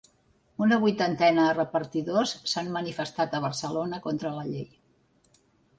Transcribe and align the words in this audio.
Una 0.67 0.79
vuitantena 0.83 1.43
de 1.47 1.51
repartidors 1.57 2.33
s’han 2.53 2.73
manifestat 2.81 3.37
a 3.41 3.45
Barcelona 3.47 4.03
contra 4.09 4.35
la 4.41 4.49
llei. 4.53 4.71